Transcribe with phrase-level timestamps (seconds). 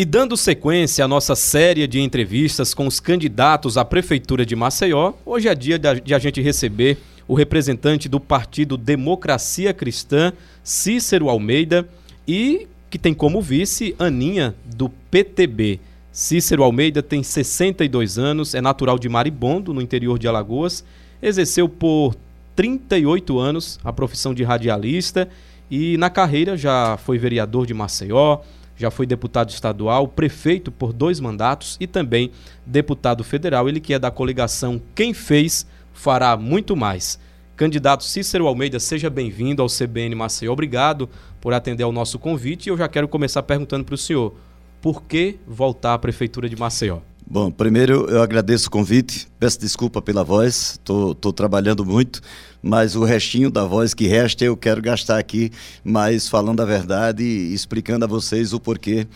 [0.00, 5.12] E dando sequência à nossa série de entrevistas com os candidatos à Prefeitura de Maceió,
[5.26, 6.96] hoje é dia de a gente receber
[7.28, 10.32] o representante do Partido Democracia Cristã,
[10.64, 11.86] Cícero Almeida,
[12.26, 15.78] e que tem como vice Aninha, do PTB.
[16.10, 20.82] Cícero Almeida tem 62 anos, é natural de Maribondo, no interior de Alagoas,
[21.20, 22.16] exerceu por
[22.56, 25.28] 38 anos a profissão de radialista
[25.70, 28.40] e na carreira já foi vereador de Maceió,
[28.80, 32.30] já foi deputado estadual, prefeito por dois mandatos e também
[32.64, 33.68] deputado federal.
[33.68, 37.18] Ele que é da coligação Quem Fez Fará Muito Mais.
[37.56, 40.50] Candidato Cícero Almeida, seja bem-vindo ao CBN Maceió.
[40.54, 41.10] Obrigado
[41.42, 42.68] por atender ao nosso convite.
[42.68, 44.34] E eu já quero começar perguntando para o senhor:
[44.80, 47.00] por que voltar à Prefeitura de Maceió?
[47.26, 52.20] Bom, primeiro eu agradeço o convite, peço desculpa pela voz, estou trabalhando muito,
[52.62, 55.50] mas o restinho da voz que resta eu quero gastar aqui,
[55.84, 59.06] mas falando a verdade e explicando a vocês o porquê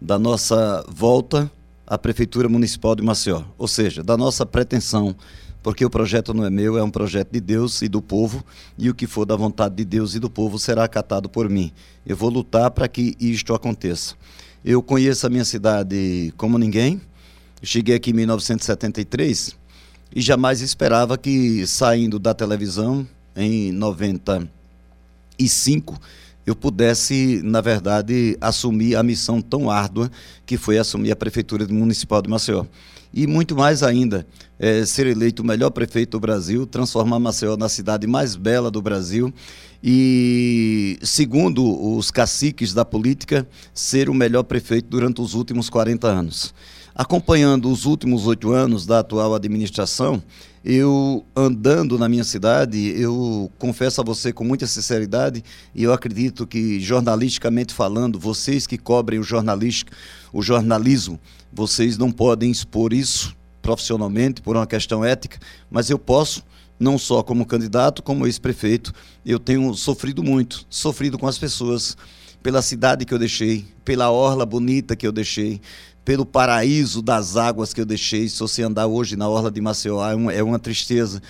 [0.00, 1.50] da nossa volta
[1.86, 5.14] à Prefeitura Municipal de Maceió, ou seja, da nossa pretensão,
[5.62, 8.44] porque o projeto não é meu, é um projeto de Deus e do povo,
[8.76, 11.72] e o que for da vontade de Deus e do povo será acatado por mim.
[12.04, 14.14] Eu vou lutar para que isto aconteça.
[14.64, 17.00] Eu conheço a minha cidade como ninguém
[17.62, 19.56] cheguei aqui em 1973
[20.14, 25.98] e jamais esperava que, saindo da televisão em 95,
[26.44, 30.10] eu pudesse, na verdade, assumir a missão tão árdua
[30.44, 32.66] que foi assumir a Prefeitura Municipal de Maceió.
[33.14, 34.26] E muito mais ainda,
[34.58, 38.80] é, ser eleito o melhor prefeito do Brasil, transformar Maceió na cidade mais bela do
[38.80, 39.32] Brasil
[39.82, 46.54] e, segundo os caciques da política, ser o melhor prefeito durante os últimos 40 anos.
[46.94, 50.22] Acompanhando os últimos oito anos da atual administração,
[50.64, 55.42] eu andando na minha cidade, eu confesso a você com muita sinceridade,
[55.74, 59.24] e eu acredito que jornalisticamente falando, vocês que cobrem o,
[60.32, 61.18] o jornalismo,
[61.52, 65.38] vocês não podem expor isso profissionalmente por uma questão ética,
[65.70, 66.42] mas eu posso,
[66.78, 68.92] não só como candidato, como ex-prefeito,
[69.24, 71.96] eu tenho sofrido muito, sofrido com as pessoas,
[72.42, 75.60] pela cidade que eu deixei, pela orla bonita que eu deixei,
[76.04, 78.28] pelo paraíso das águas que eu deixei.
[78.28, 81.22] Se você andar hoje na orla de Maceió, é uma, é uma tristeza.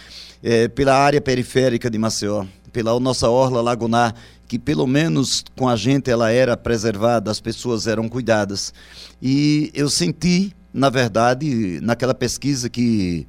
[0.42, 4.14] É, pela área periférica de Maceió, pela nossa orla lagunar,
[4.48, 8.72] que pelo menos com a gente ela era preservada, as pessoas eram cuidadas.
[9.20, 13.26] E eu senti, na verdade, naquela pesquisa que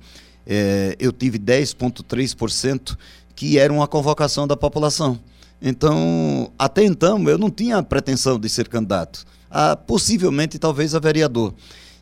[0.48, 2.98] é, eu tive 10,3%,
[3.36, 5.20] que era uma convocação da população.
[5.62, 11.54] Então, até então, eu não tinha pretensão de ser candidato a, possivelmente talvez a vereador.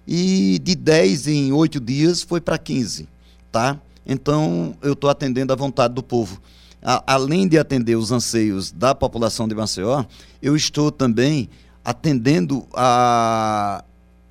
[0.07, 3.07] E de 10 em 8 dias foi para 15,
[3.51, 3.79] tá?
[4.05, 6.41] Então eu estou atendendo à vontade do povo.
[6.81, 10.05] A, além de atender os anseios da população de Maceió,
[10.41, 11.49] eu estou também
[11.83, 13.83] atendendo a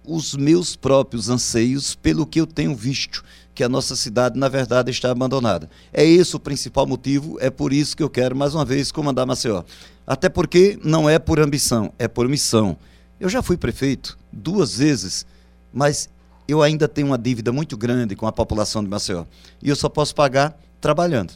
[0.03, 3.23] os meus próprios anseios pelo que eu tenho visto
[3.55, 5.69] que a nossa cidade, na verdade, está abandonada.
[5.93, 9.27] É esse o principal motivo, é por isso que eu quero, mais uma vez, comandar
[9.27, 9.63] Maceió.
[10.07, 12.77] Até porque não é por ambição, é por missão.
[13.21, 15.27] Eu já fui prefeito duas vezes,
[15.71, 16.09] mas
[16.49, 19.27] eu ainda tenho uma dívida muito grande com a população de Maceió.
[19.63, 21.35] E eu só posso pagar trabalhando.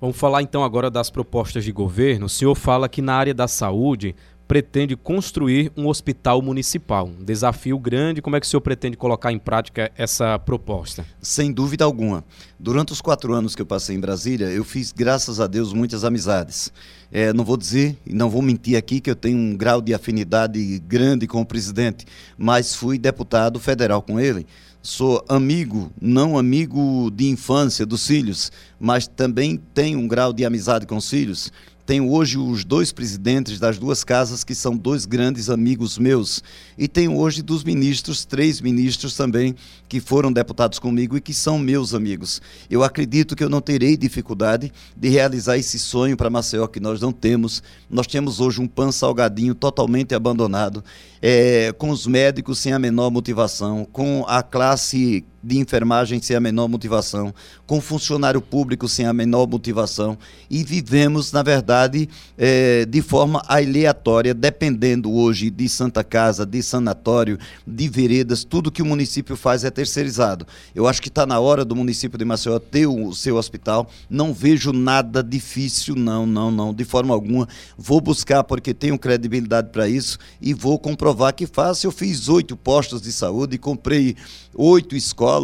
[0.00, 2.26] Vamos falar então agora das propostas de governo.
[2.26, 4.14] O senhor fala que na área da saúde
[4.46, 7.06] pretende construir um hospital municipal.
[7.06, 8.22] Um desafio grande.
[8.22, 11.04] Como é que o senhor pretende colocar em prática essa proposta?
[11.20, 12.24] Sem dúvida alguma.
[12.58, 16.04] Durante os quatro anos que eu passei em Brasília, eu fiz, graças a Deus, muitas
[16.04, 16.72] amizades.
[17.10, 19.94] É, não vou dizer e não vou mentir aqui que eu tenho um grau de
[19.94, 22.04] afinidade grande com o presidente,
[22.36, 24.46] mas fui deputado federal com ele.
[24.82, 30.86] Sou amigo, não amigo de infância dos filhos, mas também tenho um grau de amizade
[30.86, 31.52] com os filhos.
[31.86, 36.42] Tenho hoje os dois presidentes das duas casas, que são dois grandes amigos meus.
[36.76, 39.54] E tenho hoje dos ministros, três ministros também,
[39.88, 42.42] que foram deputados comigo e que são meus amigos.
[42.68, 47.00] Eu acredito que eu não terei dificuldade de realizar esse sonho para Maceió que nós
[47.00, 47.62] não temos.
[47.88, 50.82] Nós temos hoje um pan salgadinho totalmente abandonado,
[51.22, 56.40] é, com os médicos sem a menor motivação, com a classe de enfermagem sem a
[56.40, 57.32] menor motivação,
[57.66, 60.18] com funcionário público sem a menor motivação,
[60.50, 67.38] e vivemos, na verdade, é, de forma aleatória, dependendo hoje de Santa Casa, de sanatório,
[67.64, 70.46] de veredas, tudo que o município faz é terceirizado.
[70.74, 73.88] Eu acho que está na hora do município de Maceió ter o seu hospital.
[74.10, 77.48] Não vejo nada difícil, não, não, não, de forma alguma.
[77.78, 81.86] Vou buscar porque tenho credibilidade para isso e vou comprovar que faço.
[81.86, 84.16] Eu fiz oito postos de saúde, comprei
[84.54, 85.35] oito escolas,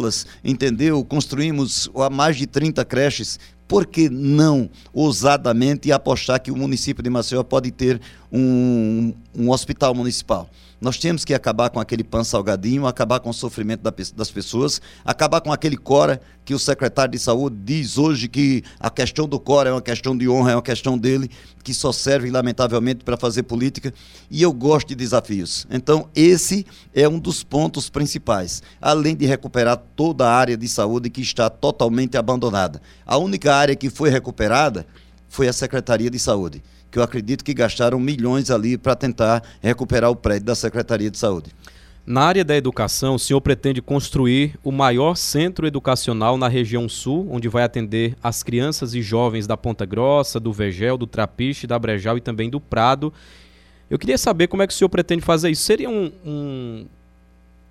[0.43, 1.03] entendeu?
[1.03, 3.39] Construímos mais de 30 creches.
[3.67, 7.99] Por que não ousadamente apostar que o município de Maceió pode ter
[8.31, 10.49] um, um hospital municipal.
[10.83, 15.39] Nós temos que acabar com aquele pão salgadinho, acabar com o sofrimento das pessoas, acabar
[15.39, 19.69] com aquele Cora que o secretário de saúde diz hoje que a questão do Cora
[19.69, 21.31] é uma questão de honra, é uma questão dele,
[21.63, 23.93] que só serve, lamentavelmente, para fazer política.
[24.29, 25.65] E eu gosto de desafios.
[25.71, 31.09] Então, esse é um dos pontos principais, além de recuperar toda a área de saúde
[31.09, 32.81] que está totalmente abandonada.
[33.05, 34.85] A única área que foi recuperada
[35.29, 36.61] foi a Secretaria de Saúde
[36.93, 41.17] que eu acredito que gastaram milhões ali para tentar recuperar o prédio da Secretaria de
[41.17, 41.49] Saúde.
[42.05, 47.27] Na área da educação, o senhor pretende construir o maior centro educacional na região sul,
[47.31, 51.79] onde vai atender as crianças e jovens da Ponta Grossa, do Vegel, do Trapiche, da
[51.79, 53.11] Brejal e também do Prado.
[53.89, 55.63] Eu queria saber como é que o senhor pretende fazer isso.
[55.63, 56.85] Seria um, um,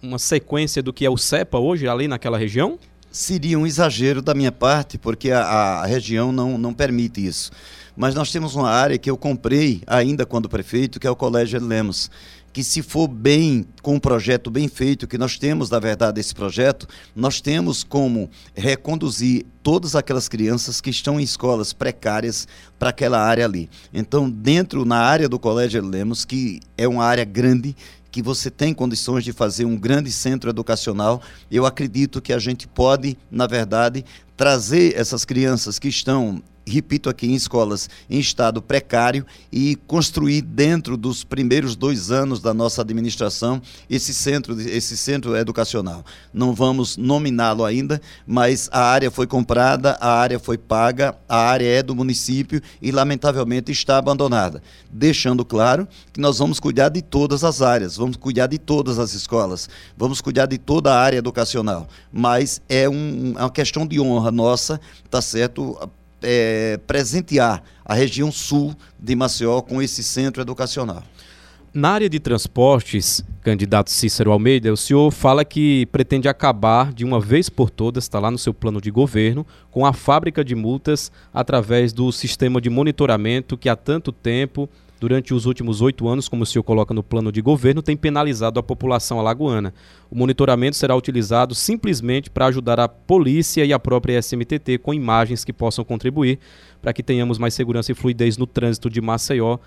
[0.03, 2.77] uma sequência do que é o CEPA hoje, ali naquela região?
[3.13, 7.53] Seria um exagero da minha parte, porque a, a região não, não permite isso.
[7.95, 11.61] Mas nós temos uma área que eu comprei ainda quando prefeito, que é o Colégio
[11.61, 12.11] Lemos
[12.53, 16.35] que se for bem, com um projeto bem feito, que nós temos, na verdade, esse
[16.35, 16.87] projeto,
[17.17, 22.47] nós temos como reconduzir todas aquelas crianças que estão em escolas precárias
[22.79, 23.71] para aquela área ali.
[23.93, 27.75] Então, dentro, na área do Colégio Lemos, que é uma área grande,
[28.13, 32.69] que você tem condições de fazer um grande centro educacional, eu acredito que a gente
[32.69, 34.05] pode, na verdade,
[34.37, 40.97] trazer essas crianças que estão repito aqui, em escolas em estado precário e construir dentro
[40.97, 46.05] dos primeiros dois anos da nossa administração esse centro, esse centro educacional.
[46.33, 51.67] Não vamos nominá-lo ainda, mas a área foi comprada, a área foi paga, a área
[51.67, 54.63] é do município e, lamentavelmente, está abandonada.
[54.91, 59.15] Deixando claro que nós vamos cuidar de todas as áreas, vamos cuidar de todas as
[59.15, 64.01] escolas, vamos cuidar de toda a área educacional, mas é um, é uma questão de
[64.01, 64.81] honra nossa,
[65.11, 65.79] tá certo?
[66.23, 71.03] É, presentear a região sul de Maceió com esse centro educacional.
[71.75, 77.19] Na área de transportes, candidato Cícero Almeida, o senhor fala que pretende acabar de uma
[77.19, 81.11] vez por todas, está lá no seu plano de governo, com a fábrica de multas
[81.33, 84.69] através do sistema de monitoramento que há tanto tempo
[85.01, 88.61] durante os últimos oito anos, como o senhor coloca no plano de governo, tem penalizado
[88.61, 89.73] a população alagoana.
[90.11, 95.43] O monitoramento será utilizado simplesmente para ajudar a polícia e a própria SMTT com imagens
[95.43, 96.39] que possam contribuir
[96.83, 99.59] para que tenhamos mais segurança e fluidez no trânsito de Maceió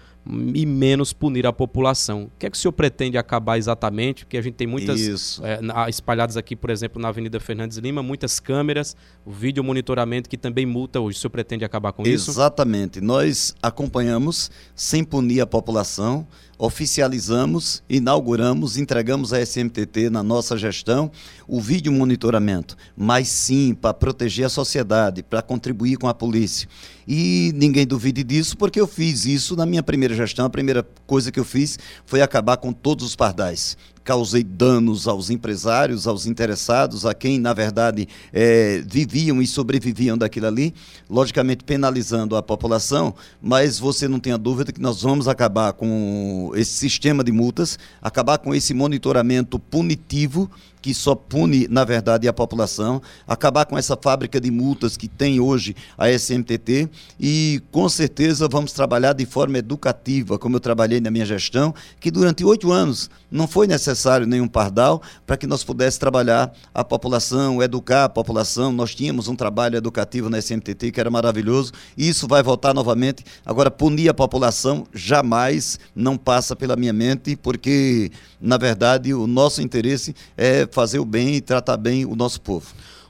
[0.53, 2.23] e menos punir a população.
[2.23, 4.25] O que é que o senhor pretende acabar exatamente?
[4.25, 5.59] Porque a gente tem muitas é,
[5.89, 10.65] espalhadas aqui, por exemplo, na Avenida Fernandes Lima, muitas câmeras, o vídeo monitoramento que também
[10.65, 11.17] multa hoje.
[11.17, 12.21] O senhor pretende acabar com exatamente.
[12.21, 12.31] isso?
[12.31, 13.01] Exatamente.
[13.01, 16.27] Nós acompanhamos sem punir a população
[16.57, 21.11] oficializamos, inauguramos, entregamos à SMTT na nossa gestão
[21.47, 26.67] o vídeo monitoramento, mas sim para proteger a sociedade, para contribuir com a polícia.
[27.07, 30.45] E ninguém duvide disso, porque eu fiz isso na minha primeira gestão.
[30.45, 35.31] A primeira coisa que eu fiz foi acabar com todos os pardais causei danos aos
[35.31, 40.75] empresários, aos interessados, a quem, na verdade, é, viviam e sobreviviam daquilo ali,
[41.09, 46.73] logicamente penalizando a população, mas você não tenha dúvida que nós vamos acabar com esse
[46.73, 50.51] sistema de multas, acabar com esse monitoramento punitivo
[50.85, 55.39] que só pune, na verdade, a população, acabar com essa fábrica de multas que tem
[55.39, 56.87] hoje a SMTT
[57.19, 62.11] e, com certeza, vamos trabalhar de forma educativa, como eu trabalhei na minha gestão, que
[62.11, 63.94] durante oito anos não foi necessário
[64.27, 68.71] nenhum pardal para que nós pudéssemos trabalhar a população, educar a população.
[68.71, 73.23] Nós tínhamos um trabalho educativo na SMTT que era maravilhoso e isso vai voltar novamente.
[73.45, 79.61] Agora, punir a população jamais não passa pela minha mente, porque, na verdade, o nosso
[79.61, 82.67] interesse é fazer o bem e tratar bem o nosso povo.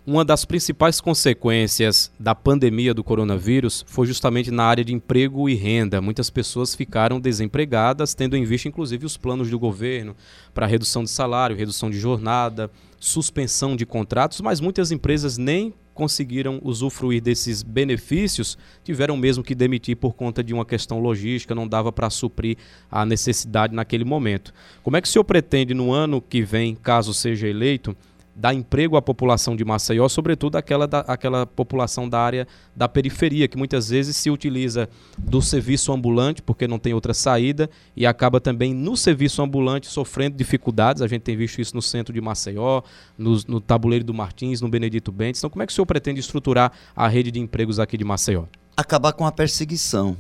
[0.08, 5.56] Uma das principais consequências da pandemia do coronavírus foi justamente na área de emprego e
[5.56, 6.00] renda.
[6.00, 10.16] Muitas pessoas ficaram desempregadas, tendo em vista inclusive os planos do governo
[10.54, 12.70] para redução de salário, redução de jornada,
[13.00, 19.98] suspensão de contratos, mas muitas empresas nem conseguiram usufruir desses benefícios, tiveram mesmo que demitir
[19.98, 22.58] por conta de uma questão logística, não dava para suprir
[22.92, 24.54] a necessidade naquele momento.
[24.84, 27.98] Como é que o senhor pretende, no ano que vem, caso seja eleito,
[28.36, 33.48] dar emprego à população de Maceió, sobretudo aquela, da, aquela população da área da periferia,
[33.48, 38.42] que muitas vezes se utiliza do serviço ambulante, porque não tem outra saída, e acaba
[38.42, 41.02] também no serviço ambulante sofrendo dificuldades.
[41.02, 42.82] A gente tem visto isso no centro de Maceió,
[43.18, 45.40] no, no Tabuleiro do Martins, no Benedito Bentes.
[45.40, 48.44] Então, como é que o senhor pretende estruturar a rede de empregos aqui de Maceió?
[48.76, 50.18] Acabar com a perseguição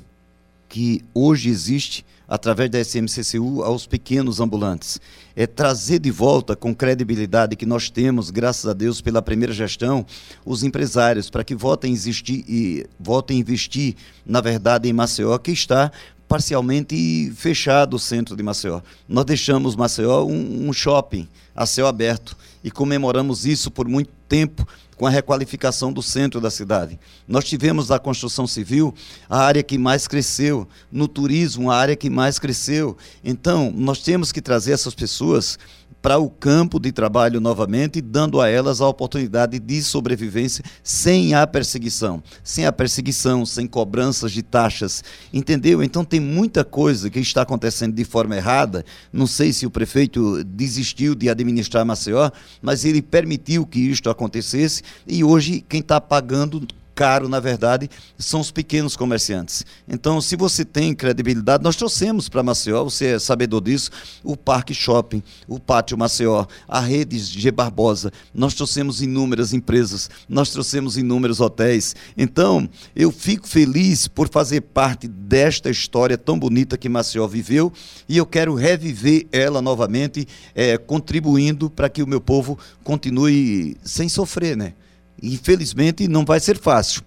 [0.69, 4.99] que hoje existe através da SMCCU aos pequenos ambulantes.
[5.35, 10.05] É trazer de volta com credibilidade que nós temos, graças a Deus, pela primeira gestão,
[10.45, 15.37] os empresários, para que voltem a existir e voltem a investir, na verdade, em Maceió,
[15.37, 15.91] que está
[16.27, 18.81] parcialmente fechado o centro de Maceió.
[19.07, 24.67] Nós deixamos Maceió um, um shopping a céu aberto e comemoramos isso por muito tempo
[24.95, 26.99] com a requalificação do centro da cidade.
[27.27, 28.93] Nós tivemos na construção civil
[29.29, 32.97] a área que mais cresceu, no turismo a área que mais cresceu.
[33.23, 35.59] Então, nós temos que trazer essas pessoas
[36.05, 41.47] para o campo de trabalho novamente, dando a elas a oportunidade de sobrevivência sem a
[41.47, 45.03] perseguição, sem a perseguição, sem cobranças de taxas.
[45.33, 45.81] Entendeu?
[45.81, 48.85] Então tem muita coisa que está acontecendo de forma errada.
[49.11, 52.29] Não sei se o prefeito desistiu de administrar Maceió,
[52.61, 58.39] mas ele permitiu que isto acontecesse e hoje quem está pagando caro, na verdade, são
[58.39, 59.65] os pequenos comerciantes.
[59.87, 63.91] Então, se você tem credibilidade, nós trouxemos para Maceió, você é sabedor disso,
[64.23, 70.49] o Parque Shopping, o Pátio Maceió, a rede G Barbosa, nós trouxemos inúmeras empresas, nós
[70.51, 71.95] trouxemos inúmeros hotéis.
[72.17, 77.73] Então, eu fico feliz por fazer parte desta história tão bonita que Maceió viveu
[78.07, 80.25] e eu quero reviver ela novamente,
[80.55, 84.73] é, contribuindo para que o meu povo continue sem sofrer, né?
[85.21, 87.01] Infelizmente, não vai ser fácil.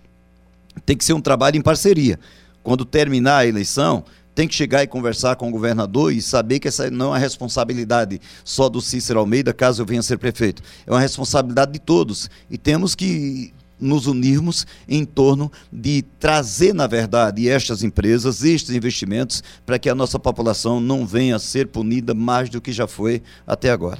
[0.84, 2.18] Tem que ser um trabalho em parceria.
[2.62, 6.68] Quando terminar a eleição, tem que chegar e conversar com o governador e saber que
[6.68, 10.62] essa não é uma responsabilidade só do Cícero Almeida, caso eu venha a ser prefeito.
[10.86, 12.30] É uma responsabilidade de todos.
[12.48, 19.42] E temos que nos unirmos em torno de trazer, na verdade, estas empresas, estes investimentos,
[19.64, 23.22] para que a nossa população não venha a ser punida mais do que já foi
[23.46, 23.98] até agora.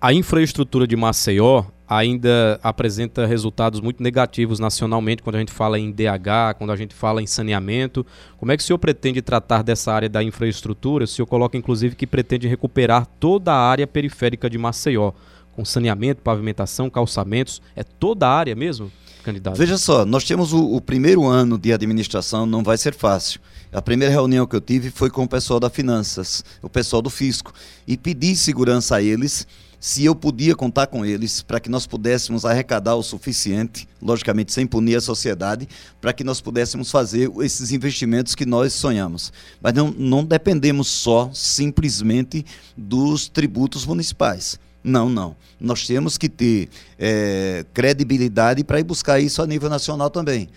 [0.00, 5.92] A infraestrutura de Maceió ainda apresenta resultados muito negativos nacionalmente quando a gente fala em
[5.92, 8.04] DH, quando a gente fala em saneamento.
[8.38, 11.04] Como é que o senhor pretende tratar dessa área da infraestrutura?
[11.04, 15.12] O senhor coloca inclusive que pretende recuperar toda a área periférica de Maceió,
[15.52, 18.90] com saneamento, pavimentação, calçamentos, é toda a área mesmo?
[19.22, 19.56] Candidato.
[19.56, 23.40] Veja só, nós temos o, o primeiro ano de administração, não vai ser fácil.
[23.72, 27.10] A primeira reunião que eu tive foi com o pessoal da Finanças, o pessoal do
[27.10, 27.52] Fisco,
[27.86, 29.46] e pedi segurança a eles
[29.80, 34.66] se eu podia contar com eles para que nós pudéssemos arrecadar o suficiente, logicamente sem
[34.66, 35.68] punir a sociedade,
[36.00, 39.32] para que nós pudéssemos fazer esses investimentos que nós sonhamos.
[39.60, 42.44] Mas não, não dependemos só, simplesmente,
[42.76, 44.58] dos tributos municipais.
[44.82, 45.36] Não, não.
[45.60, 46.68] Nós temos que ter
[46.98, 50.48] é, credibilidade para ir buscar isso a nível nacional também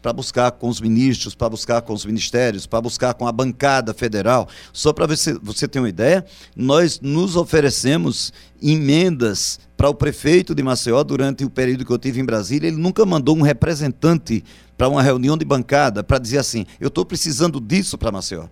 [0.00, 3.92] para buscar com os ministros, para buscar com os ministérios, para buscar com a bancada
[3.92, 4.48] federal.
[4.72, 6.24] Só para você, você ter uma ideia,
[6.54, 12.20] nós nos oferecemos emendas para o prefeito de Maceió durante o período que eu tive
[12.20, 12.68] em Brasília.
[12.68, 14.44] Ele nunca mandou um representante
[14.76, 18.46] para uma reunião de bancada para dizer assim: eu estou precisando disso para Maceió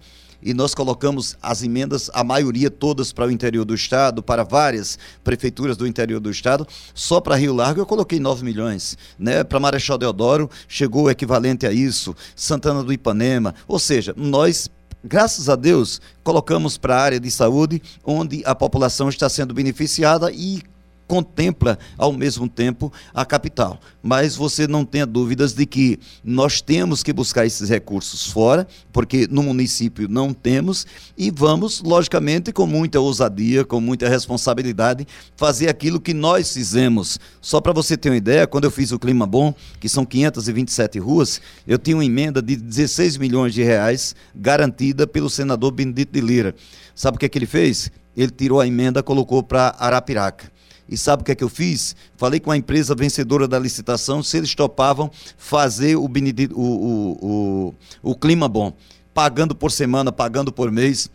[0.45, 4.99] e nós colocamos as emendas, a maioria todas para o interior do estado, para várias
[5.25, 6.67] prefeituras do interior do estado.
[6.93, 9.43] Só para Rio Largo eu coloquei 9 milhões, né?
[9.43, 14.71] Para Marechal Deodoro chegou o equivalente a isso, Santana do Ipanema, ou seja, nós
[15.03, 20.33] graças a Deus, colocamos para a área de saúde, onde a população está sendo beneficiada
[20.33, 20.63] e
[21.06, 23.80] contempla ao mesmo tempo a capital.
[24.02, 29.26] Mas você não tenha dúvidas de que nós temos que buscar esses recursos fora, porque
[29.30, 35.06] no município não temos, e vamos, logicamente, com muita ousadia, com muita responsabilidade,
[35.37, 37.18] fazer aquilo que nós fizemos.
[37.40, 40.99] Só para você ter uma ideia, quando eu fiz o Clima Bom, que são 527
[40.99, 46.20] ruas, eu tinha uma emenda de 16 milhões de reais garantida pelo senador Benedito de
[46.20, 46.54] Lira.
[46.94, 47.90] Sabe o que, é que ele fez?
[48.16, 50.53] Ele tirou a emenda, colocou para Arapiraca.
[50.88, 51.97] E sabe o que é que eu fiz?
[52.17, 56.09] Falei com a empresa vencedora da licitação se eles topavam fazer o, o,
[56.55, 57.75] o, o,
[58.11, 58.73] o clima bom,
[59.12, 61.11] pagando por semana, pagando por mês.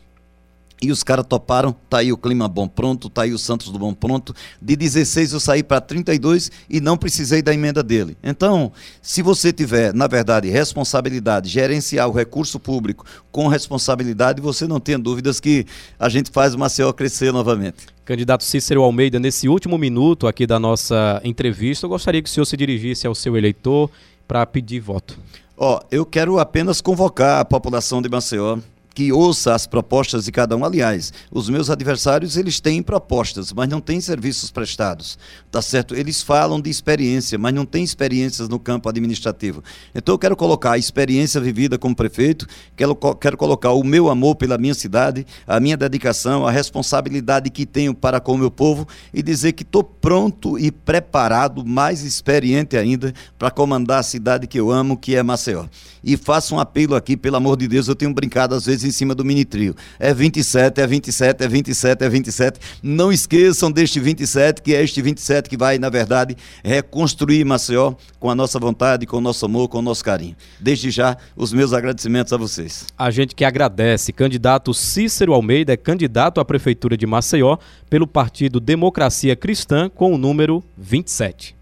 [0.81, 3.77] E os caras toparam, tá aí o clima bom pronto, tá aí o Santos do
[3.77, 4.33] Bom pronto.
[4.61, 8.17] De 16 eu saí para 32 e não precisei da emenda dele.
[8.23, 8.71] Então,
[9.01, 14.97] se você tiver, na verdade, responsabilidade, gerenciar o recurso público com responsabilidade, você não tenha
[14.97, 15.65] dúvidas que
[15.99, 17.87] a gente faz o Maceió crescer novamente.
[18.09, 22.45] Candidato Cícero Almeida, nesse último minuto aqui da nossa entrevista, eu gostaria que o senhor
[22.45, 23.87] se dirigisse ao seu eleitor
[24.27, 25.15] para pedir voto.
[25.55, 28.57] Ó, oh, eu quero apenas convocar a população de Maceió
[28.99, 30.65] que ouça as propostas de cada um.
[30.65, 35.17] Aliás, os meus adversários, eles têm propostas, mas não têm serviços prestados,
[35.49, 35.95] tá certo?
[35.95, 39.63] Eles falam de experiência, mas não têm experiências no campo administrativo.
[39.95, 44.35] Então eu quero colocar a experiência vivida como prefeito, quero, quero colocar o meu amor
[44.35, 48.85] pela minha cidade, a minha dedicação, a responsabilidade que tenho para com o meu povo
[49.13, 54.59] e dizer que estou pronto e preparado, mais experiente ainda, para comandar a cidade que
[54.59, 55.67] eu amo, que é Maceió.
[56.03, 58.91] E faço um apelo aqui, pelo amor de Deus, eu tenho brincado às vezes em
[58.91, 59.75] cima do Minitrio.
[59.99, 62.59] É 27, é 27, é 27, é 27.
[62.83, 68.29] Não esqueçam deste 27, que é este 27 que vai, na verdade, reconstruir Maceió com
[68.29, 70.35] a nossa vontade, com o nosso amor, com o nosso carinho.
[70.59, 72.87] Desde já, os meus agradecimentos a vocês.
[72.97, 74.11] A gente que agradece.
[74.11, 77.57] Candidato Cícero Almeida é candidato à Prefeitura de Maceió
[77.89, 81.58] pelo Partido Democracia Cristã com o número 27.